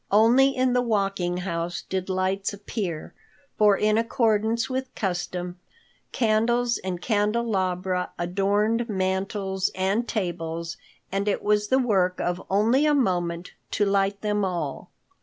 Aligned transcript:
Only 0.09 0.49
in 0.55 0.73
the 0.73 0.81
Walking 0.81 1.37
House 1.41 1.83
did 1.87 2.09
lights 2.09 2.53
appear, 2.53 3.13
for 3.55 3.77
in 3.77 3.99
accordance 3.99 4.67
with 4.67 4.95
custom, 4.95 5.59
candles 6.11 6.79
and 6.79 6.99
candelabra 6.99 8.09
adorned 8.17 8.89
mantels 8.89 9.69
and 9.75 10.07
tables, 10.07 10.75
and 11.11 11.27
it 11.27 11.43
was 11.43 11.67
the 11.67 11.77
work 11.77 12.19
of 12.19 12.41
only 12.49 12.87
a 12.87 12.95
moment 12.95 13.51
to 13.73 13.85
light 13.85 14.21
them 14.21 14.43
all. 14.43 14.89